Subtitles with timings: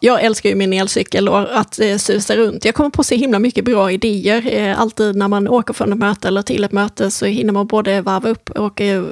[0.00, 2.64] Jag älskar ju min elcykel och att eh, susa runt.
[2.64, 4.54] Jag kommer på så himla mycket bra idéer.
[4.54, 7.66] Eh, alltid när man åker från ett möte eller till ett möte så hinner man
[7.66, 9.04] både varva upp och eh,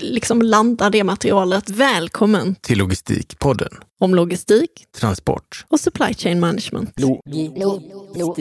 [0.00, 1.70] liksom landa det materialet.
[1.70, 3.68] Välkommen till Logistikpodden.
[4.00, 4.70] Om logistik,
[5.00, 6.92] transport och supply chain management.
[6.96, 7.20] Lo
[7.56, 7.80] lo
[8.14, 8.36] lo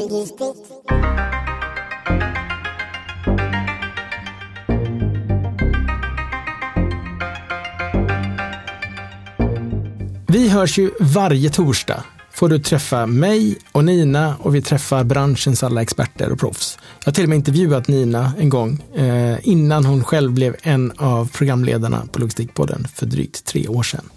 [10.30, 12.04] Vi hörs ju varje torsdag.
[12.32, 16.80] Får du träffa mig och Nina och vi träffar branschens alla experter och proffs.
[17.00, 20.92] Jag har till och med intervjuat Nina en gång eh, innan hon själv blev en
[20.92, 24.10] av programledarna på Logistikpodden för drygt tre år sedan.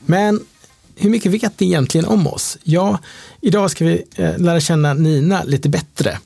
[0.00, 0.40] Men
[0.96, 2.58] hur mycket vet ni egentligen om oss?
[2.62, 2.98] Ja,
[3.40, 6.18] idag ska vi eh, lära känna Nina lite bättre.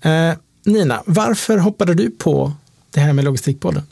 [0.00, 0.32] Eh,
[0.64, 2.52] Nina, varför hoppade du på
[2.90, 3.82] det här med Logistikpodden?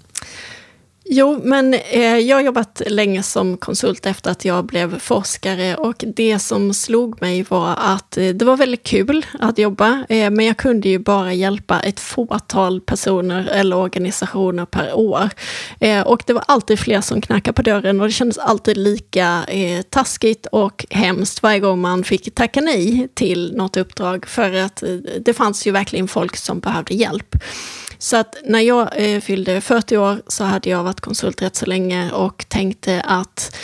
[1.08, 6.04] Jo, men eh, jag har jobbat länge som konsult efter att jag blev forskare och
[6.16, 10.46] det som slog mig var att eh, det var väldigt kul att jobba, eh, men
[10.46, 15.30] jag kunde ju bara hjälpa ett fåtal personer eller organisationer per år.
[15.80, 19.44] Eh, och det var alltid fler som knackade på dörren och det kändes alltid lika
[19.48, 24.82] eh, taskigt och hemskt varje gång man fick tacka nej till något uppdrag för att
[24.82, 24.88] eh,
[25.20, 27.36] det fanns ju verkligen folk som behövde hjälp.
[27.98, 31.66] Så att när jag eh, fyllde 40 år så hade jag varit konsult rätt så
[31.66, 33.56] länge och tänkte att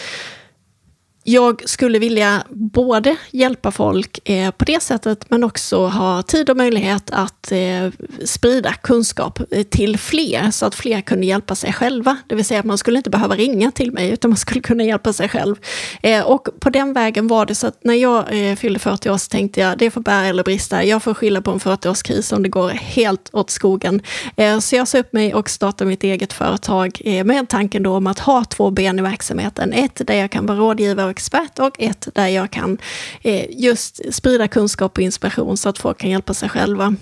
[1.24, 6.56] jag skulle vilja både hjälpa folk eh, på det sättet men också ha tid och
[6.56, 7.90] möjlighet att eh,
[8.24, 12.16] sprida kunskap eh, till fler så att fler kunde hjälpa sig själva.
[12.26, 14.84] Det vill säga att man skulle inte behöva ringa till mig utan man skulle kunna
[14.84, 15.56] hjälpa sig själv.
[16.02, 19.16] Eh, och på den vägen var det så att när jag eh, fyllde 40 år
[19.16, 20.84] så tänkte jag det får bära eller brista.
[20.84, 24.02] Jag får skylla på en 40-årskris om det går helt åt skogen.
[24.36, 27.96] Eh, så jag sa upp mig och startade mitt eget företag eh, med tanken då
[27.96, 29.72] om att ha två ben i verksamheten.
[29.72, 32.78] Ett där jag kan vara rådgivare expert och ett där jag kan
[33.22, 36.96] eh, just sprida kunskap och inspiration så att folk kan hjälpa sig själva.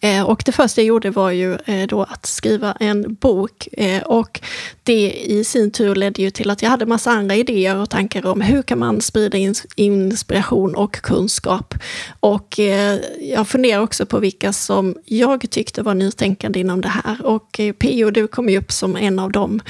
[0.00, 4.02] Eh, och det första jag gjorde var ju eh, då att skriva en bok eh,
[4.02, 4.40] och
[4.82, 8.26] det i sin tur ledde ju till att jag hade massa andra idéer och tankar
[8.26, 9.38] om hur kan man sprida
[9.76, 11.74] inspiration och kunskap.
[12.20, 17.26] Och eh, jag funderar också på vilka som jag tyckte var nytänkande inom det här
[17.26, 19.60] och eh, PO, du kom ju upp som en av dem.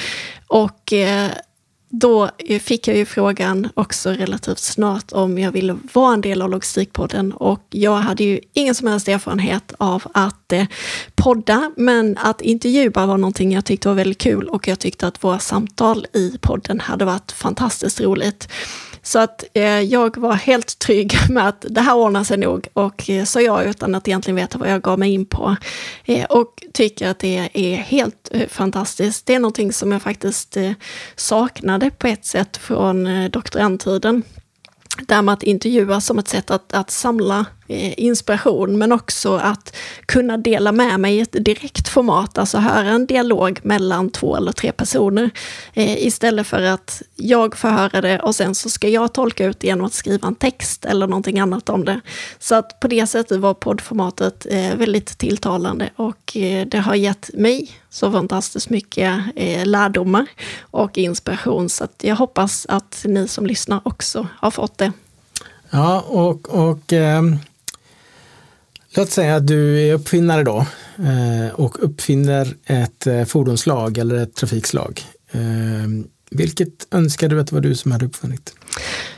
[0.47, 0.93] Och
[2.01, 6.51] då fick jag ju frågan också relativt snart om jag ville vara en del av
[6.51, 10.65] Logistikpodden och jag hade ju ingen som helst erfarenhet av att eh,
[11.15, 15.25] podda, men att intervjua var någonting jag tyckte var väldigt kul och jag tyckte att
[15.25, 18.49] våra samtal i podden hade varit fantastiskt roligt.
[19.07, 23.11] Så att eh, jag var helt trygg med att det här ordnar sig nog och
[23.11, 25.57] eh, så jag utan att egentligen veta vad jag gav mig in på.
[26.05, 29.27] Eh, och tycker att det är helt eh, fantastiskt.
[29.27, 30.73] Det är någonting som jag faktiskt eh,
[31.17, 34.23] saknade på ett sätt från eh, doktorandtiden.
[35.09, 39.35] Det här med att intervjua som ett sätt att, att samla Eh, inspiration, men också
[39.37, 39.77] att
[40.07, 44.53] kunna dela med mig i ett direkt format, alltså höra en dialog mellan två eller
[44.53, 45.31] tre personer,
[45.75, 49.61] eh, istället för att jag får höra det och sen så ska jag tolka ut
[49.61, 52.01] det genom att skriva en text eller någonting annat om det.
[52.39, 56.37] Så att på det sättet var poddformatet eh, väldigt tilltalande och
[56.67, 59.21] det har gett mig så fantastiskt mycket
[59.65, 60.27] lärdomar
[60.61, 64.93] och inspiration, så att jag hoppas att ni som lyssnar också har fått det.
[65.71, 67.23] Ja, och, och eh,
[68.97, 70.67] Låt säga att du är uppfinnare då
[70.99, 75.03] eh, och uppfinner ett eh, fordonslag eller ett trafikslag.
[75.33, 75.41] Eh,
[76.31, 78.55] vilket önskar du att det var du som hade uppfunnit?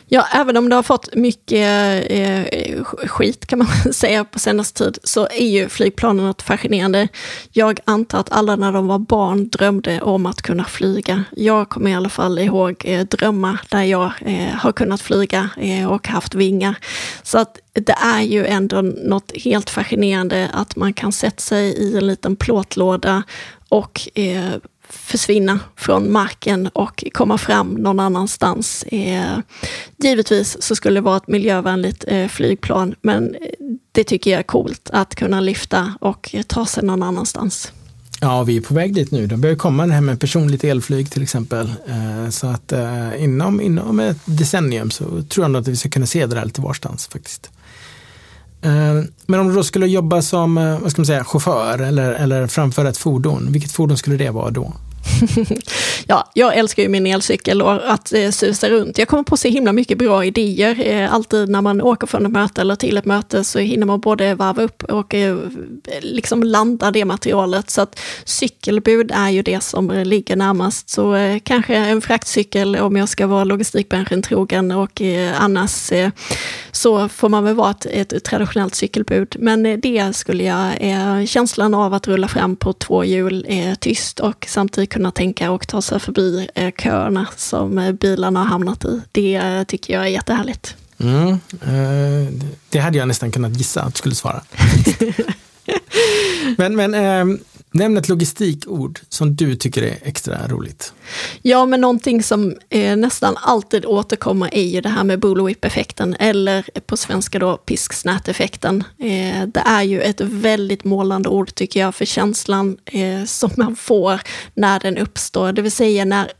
[0.08, 4.98] Ja, även om det har fått mycket eh, skit kan man säga på senaste tid,
[5.04, 7.08] så är ju flygplanen något fascinerande.
[7.52, 11.24] Jag antar att alla när de var barn drömde om att kunna flyga.
[11.36, 15.86] Jag kommer i alla fall ihåg eh, drömmar där jag eh, har kunnat flyga eh,
[15.86, 16.74] och haft vingar.
[17.22, 21.96] Så att det är ju ändå något helt fascinerande att man kan sätta sig i
[21.96, 23.22] en liten plåtlåda
[23.68, 24.52] och eh,
[24.88, 28.82] försvinna från marken och komma fram någon annanstans.
[28.82, 29.38] Eh,
[29.96, 33.40] givetvis så skulle det vara ett miljövänligt eh, flygplan, men eh,
[33.92, 37.72] det tycker jag är coolt att kunna lyfta och ta sig någon annanstans.
[38.20, 39.26] Ja, vi är på väg dit nu.
[39.26, 41.72] De börjar komma det här med personligt elflyg till exempel.
[41.86, 46.06] Eh, så att eh, inom, inom ett decennium så tror jag att vi ska kunna
[46.06, 47.50] se det där lite varstans faktiskt.
[48.62, 52.46] Eh, men om du då skulle jobba som vad ska man säga, chaufför eller, eller
[52.46, 54.72] framföra ett fordon, vilket fordon skulle det vara då?
[55.06, 55.56] 哼哼哼
[56.06, 58.98] ja, jag älskar ju min elcykel och att eh, susa runt.
[58.98, 60.86] Jag kommer på så himla mycket bra idéer.
[60.86, 64.00] Eh, alltid när man åker från ett möte eller till ett möte så hinner man
[64.00, 65.38] både varva upp och eh,
[66.00, 67.70] liksom landa det materialet.
[67.70, 70.90] Så att cykelbud är ju det som ligger närmast.
[70.90, 76.10] Så eh, kanske en fraktcykel om jag ska vara logistikbranschen trogen och eh, annars eh,
[76.72, 79.36] så får man väl vara ett, ett traditionellt cykelbud.
[79.38, 83.74] Men eh, det skulle jag, eh, känslan av att rulla fram på två hjul eh,
[83.74, 88.46] tyst och samtidigt kunna tänka och ta sig förbi eh, köerna som eh, bilarna har
[88.46, 89.02] hamnat i.
[89.12, 90.76] Det tycker jag är jättehärligt.
[90.98, 91.28] Mm,
[91.62, 92.32] eh,
[92.68, 94.42] det hade jag nästan kunnat gissa att du skulle svara.
[96.56, 97.38] men men eh,
[97.76, 100.92] Nämn ett logistikord som du tycker är extra roligt.
[101.42, 106.80] Ja, men någonting som eh, nästan alltid återkommer är ju det här med bullwhip-effekten, eller
[106.86, 108.84] på svenska då pisksnät-effekten.
[108.98, 113.76] Eh, det är ju ett väldigt målande ord tycker jag, för känslan eh, som man
[113.76, 114.20] får
[114.54, 116.32] när den uppstår, det vill säga när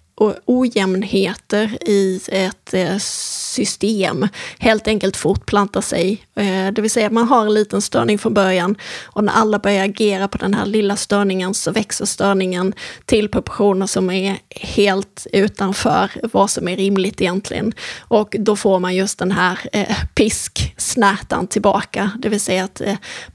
[0.44, 4.28] ojämnheter i ett eh, system
[4.58, 6.26] helt enkelt fortplantar sig.
[6.34, 9.84] Eh, det vill säga man har en liten störning från början och när alla börjar
[9.84, 12.74] agera på den här lilla störningen så växer störningen
[13.04, 17.72] till proportioner som är helt utanför vad som är rimligt egentligen.
[18.00, 22.82] Och då får man just den här eh, pisksnärtan tillbaka, det vill säga att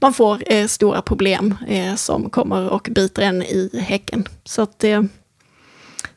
[0.00, 1.54] man får stora problem
[1.96, 4.28] som kommer och biter en i häcken.
[4.44, 5.08] Så att det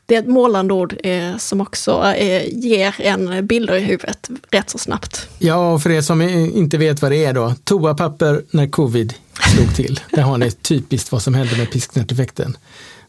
[0.06, 4.70] det är ett målande ord eh, som också eh, ger en bilder i huvudet rätt
[4.70, 5.28] så snabbt.
[5.38, 9.14] Ja, och för er som inte vet vad det är då, toapapper när covid
[9.54, 10.00] slog till.
[10.10, 12.56] Där har ni typiskt vad som hände med pisknäteffekten.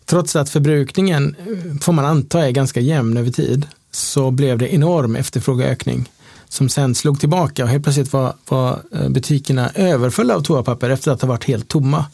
[0.05, 4.73] Trots att förbrukningen, eh, får man anta, är ganska jämn över tid, så blev det
[4.73, 6.09] enorm efterfrågeökning
[6.49, 11.11] som sen slog tillbaka och helt plötsligt var, var eh, butikerna överfulla av toapapper efter
[11.11, 12.05] att ha varit helt tomma.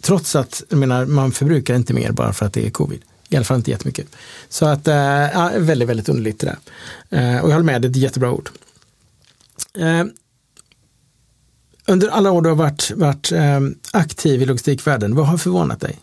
[0.00, 3.02] Trots att jag menar, man förbrukar inte mer bara för att det är covid.
[3.34, 4.06] I alla fall inte jättemycket.
[4.48, 6.56] Så att, äh, ja, väldigt, väldigt underligt det
[7.08, 7.36] där.
[7.36, 8.50] Äh, och jag håller med, det är ett jättebra ord.
[9.78, 10.04] Äh,
[11.86, 13.32] under alla år du har varit, varit
[13.92, 15.98] aktiv i logistikvärlden, vad har förvånat dig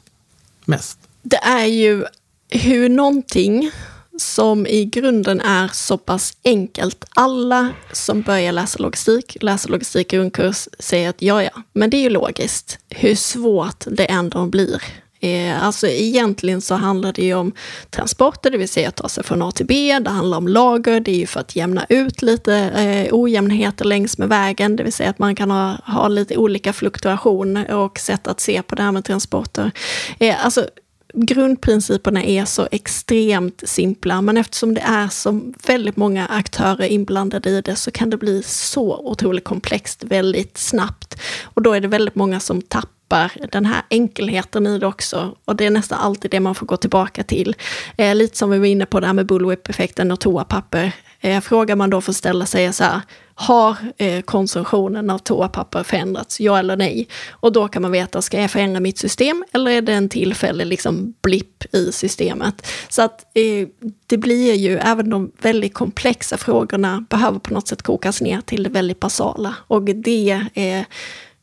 [0.65, 0.99] mest?
[1.23, 2.05] Det är ju
[2.49, 3.71] hur någonting
[4.17, 7.05] som i grunden är så pass enkelt.
[7.09, 11.97] Alla som börjar läsa logistik, läser logistik i grundkurs, säger att ja, ja, men det
[11.97, 12.77] är ju logiskt.
[12.89, 14.83] Hur svårt det ändå blir
[15.21, 17.51] Eh, alltså egentligen så handlar det ju om
[17.89, 19.99] transporter, det vill säga att ta sig från A till B.
[19.99, 24.17] Det handlar om lager, det är ju för att jämna ut lite eh, ojämnheter längs
[24.17, 28.27] med vägen, det vill säga att man kan ha, ha lite olika fluktuation och sätt
[28.27, 29.71] att se på det här med transporter.
[30.19, 30.67] Eh, alltså
[31.13, 37.61] grundprinciperna är så extremt simpla, men eftersom det är så väldigt många aktörer inblandade i
[37.61, 41.21] det så kan det bli så otroligt komplext väldigt snabbt.
[41.43, 45.35] Och då är det väldigt många som tappar tappar den här enkelheten i det också.
[45.45, 47.55] Och det är nästan alltid det man får gå tillbaka till.
[47.97, 50.91] Eh, lite som vi var inne på det här med bullwhip-effekten och toapapper.
[51.21, 53.01] Eh, frågar man då får ställa sig så här,
[53.35, 57.07] har eh, konsumtionen av toapapper förändrats, ja eller nej?
[57.29, 60.65] Och då kan man veta, ska jag förändra mitt system eller är det en tillfällig
[60.65, 62.67] liksom, blipp i systemet?
[62.89, 63.67] Så att eh,
[64.07, 68.63] det blir ju, även de väldigt komplexa frågorna behöver på något sätt kokas ner till
[68.63, 69.55] det väldigt basala.
[69.67, 70.85] Och det är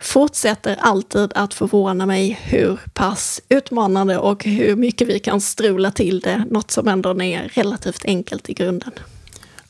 [0.01, 6.21] fortsätter alltid att förvåna mig hur pass utmanande och hur mycket vi kan strula till
[6.21, 8.93] det, något som ändå är relativt enkelt i grunden.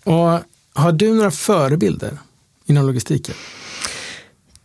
[0.04, 0.40] Och
[0.74, 2.18] har du några förebilder
[2.66, 3.34] inom logistiken?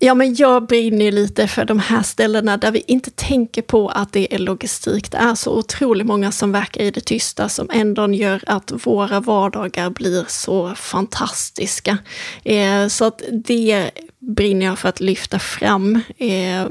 [0.05, 4.13] Ja, men jag brinner lite för de här ställena där vi inte tänker på att
[4.13, 5.11] det är logistik.
[5.11, 9.19] Det är så otroligt många som verkar i det tysta som ändå gör att våra
[9.19, 11.97] vardagar blir så fantastiska.
[12.44, 16.00] Eh, så att det brinner jag för att lyfta fram.
[16.17, 16.67] Eh,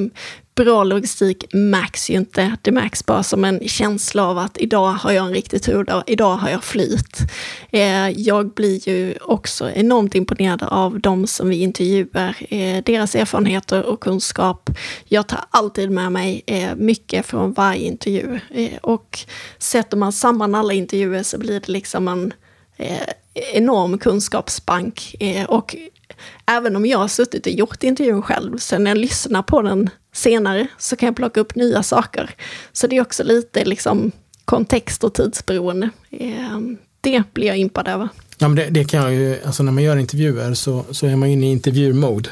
[0.54, 2.56] bra logistik märks ju inte.
[2.62, 6.37] Det märks bara som en känsla av att idag har jag en riktig tur, idag
[6.37, 7.18] har jag flyt.
[7.71, 13.82] Eh, jag blir ju också enormt imponerad av de som vi intervjuar, eh, deras erfarenheter
[13.82, 14.71] och kunskap.
[15.04, 18.40] Jag tar alltid med mig eh, mycket från varje intervju
[18.82, 19.18] och
[19.59, 22.32] sätter man samman alla intervjuer så blir det liksom en
[23.54, 25.14] enorm kunskapsbank.
[25.49, 25.76] Och
[26.47, 29.90] även om jag har suttit och gjort intervjun själv, sen när jag lyssnar på den
[30.12, 32.31] senare så kan jag plocka upp nya saker.
[32.73, 34.12] Så det är också lite liksom
[34.45, 35.90] kontext och tidsberoende.
[36.11, 38.09] Ehm, det blir jag impad över.
[38.38, 41.16] Ja, men det, det, kan jag ju, alltså när man gör intervjuer så, så är
[41.16, 42.28] man inne i intervjumode.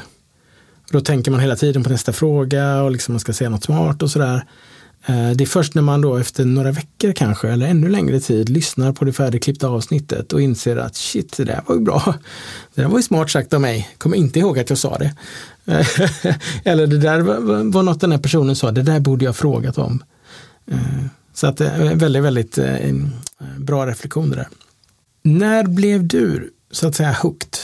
[0.91, 4.01] Då tänker man hela tiden på nästa fråga och liksom man ska säga något smart
[4.01, 4.45] och sådär.
[5.05, 8.49] Eh, det är först när man då efter några veckor kanske, eller ännu längre tid,
[8.49, 12.15] lyssnar på det färdigklippta avsnittet och inser att shit, det där var ju bra.
[12.75, 13.89] Det där var ju smart sagt av mig.
[13.97, 15.15] Kommer inte ihåg att jag sa det.
[16.63, 20.03] eller det där var, något den här personen sa, det där borde jag frågat om.
[20.71, 20.77] Eh,
[21.33, 22.95] så att eh, väldigt, väldigt eh,
[23.57, 24.47] bra reflektioner där.
[25.21, 27.57] När blev du så att säga hooked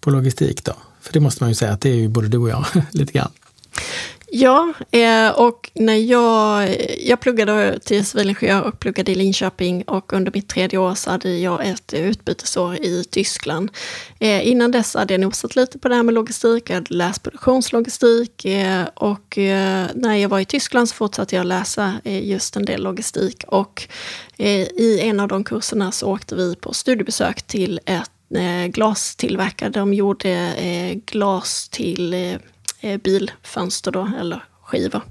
[0.00, 0.72] på logistik då?
[1.00, 3.12] För det måste man ju säga att det är ju både du och jag lite
[3.12, 3.30] grann.
[4.30, 10.32] Ja, eh, och när jag, jag pluggade till civilingenjör och pluggade i Linköping och under
[10.34, 13.70] mitt tredje år så hade jag ett utbytesår i Tyskland.
[14.18, 17.22] Eh, innan dess hade jag nosat lite på det här med logistik, jag hade läst
[17.22, 19.38] produktionslogistik eh, och
[19.94, 23.88] när jag var i Tyskland så fortsatte jag läsa just en del logistik och
[24.36, 28.10] i en av de kurserna så åkte vi på studiebesök till ett
[28.68, 29.70] glastillverkare.
[29.70, 30.54] De gjorde
[31.06, 32.38] glas till
[32.80, 35.02] Eh, bilfönster då, eller skivor.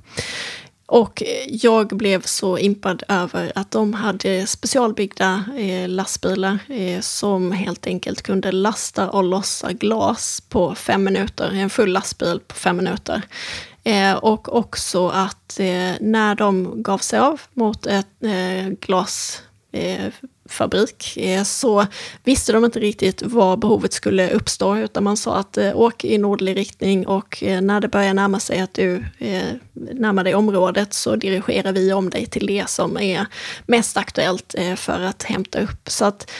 [0.85, 6.59] Och eh, jag blev så impad över att de hade specialbyggda eh, lastbilar
[7.01, 12.55] som helt enkelt kunde lasta och lossa glas på fem minuter, en full lastbil på
[12.55, 13.21] fem minuter.
[14.21, 15.59] Och också att
[15.99, 18.07] när de gav sig av mot ett
[18.79, 19.41] glas
[20.51, 21.85] fabrik eh, så
[22.23, 26.17] visste de inte riktigt var behovet skulle uppstå utan man sa att eh, åk i
[26.17, 29.05] nordlig riktning och eh, när det börjar närma sig att du
[29.73, 33.25] närmar dig området så dirigerar vi om dig till det som är
[33.65, 35.89] mest aktuellt för att hämta upp.
[35.89, 36.31] Så att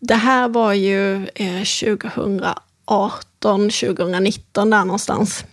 [0.00, 5.44] det här var ju 2018, 2019 där någonstans.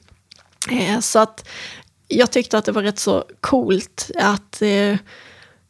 [1.01, 1.47] Så att
[2.07, 4.61] jag tyckte att det var rätt så coolt att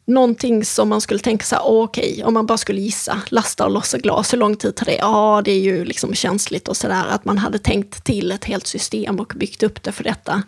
[0.06, 3.70] någonting som man skulle tänka sig, okej, okay, om man bara skulle gissa, lasta och
[3.70, 4.96] lossa glas, hur lång tid tar det?
[4.96, 8.66] Ja, det är ju liksom känsligt och sådär, att man hade tänkt till ett helt
[8.66, 10.42] system och byggt upp det för detta.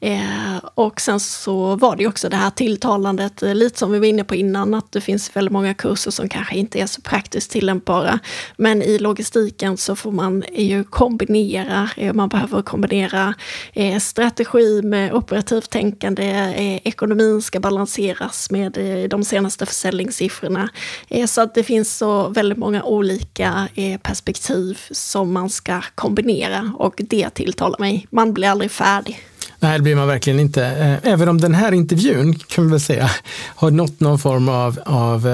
[0.00, 3.98] Eh, och sen så var det ju också det här tilltalandet, eh, lite som vi
[3.98, 7.00] var inne på innan, att det finns väldigt många kurser som kanske inte är så
[7.00, 8.18] praktiskt tillämpbara.
[8.56, 13.34] Men i logistiken så får man ju kombinera, eh, man behöver kombinera
[13.72, 16.24] eh, strategi med operativt tänkande,
[16.56, 20.68] eh, ekonomin ska balanseras med eh, de senaste försäljningssiffrorna.
[21.08, 26.72] Eh, så att det finns så väldigt många olika eh, perspektiv som man ska kombinera
[26.78, 28.06] och det tilltalar mig.
[28.10, 29.20] Man blir aldrig färdig.
[29.58, 30.66] Nej, det blir man verkligen inte.
[30.66, 33.10] Eh, även om den här intervjun, kan vi väl säga,
[33.54, 35.28] har nått någon form av, av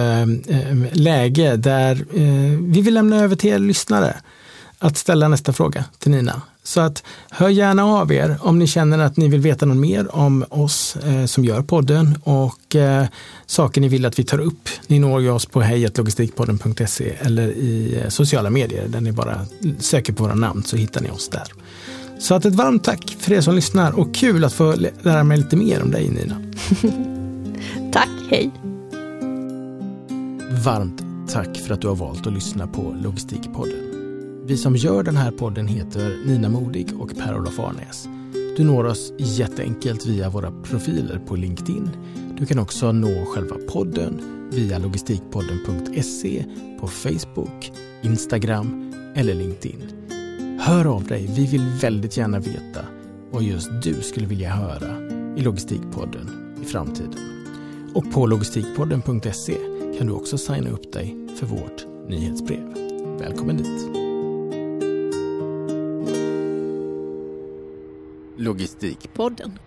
[0.92, 2.04] läge där
[2.72, 4.16] vi vill lämna över till er lyssnare
[4.78, 6.42] att ställa nästa fråga till Nina.
[6.62, 10.14] Så att hör gärna av er om ni känner att ni vill veta något mer
[10.14, 13.06] om oss eh, som gör podden och eh,
[13.46, 14.68] saker ni vill att vi tar upp.
[14.86, 19.46] Ni når ju oss på hejlogistikpodden.se eller i eh, sociala medier där ni bara
[19.78, 21.52] söker på våra namn så hittar ni oss där.
[22.18, 25.38] Så att ett varmt tack för er som lyssnar och kul att få lära mig
[25.38, 26.42] lite mer om dig Nina.
[27.92, 28.50] tack, hej.
[30.64, 31.02] Varmt
[31.32, 33.89] tack för att du har valt att lyssna på Logistikpodden.
[34.50, 38.08] Vi som gör den här podden heter Nina Modig och Per-Olof Arnäs.
[38.56, 41.90] Du når oss jätteenkelt via våra profiler på LinkedIn.
[42.38, 44.20] Du kan också nå själva podden
[44.52, 46.44] via logistikpodden.se
[46.80, 49.82] på Facebook, Instagram eller LinkedIn.
[50.60, 52.84] Hör av dig, vi vill väldigt gärna veta
[53.30, 54.96] vad just du skulle vilja höra
[55.36, 57.20] i Logistikpodden i framtiden.
[57.94, 59.56] Och på logistikpodden.se
[59.98, 62.74] kan du också signa upp dig för vårt nyhetsbrev.
[63.18, 63.99] Välkommen dit!
[68.38, 69.58] Logistikpodden.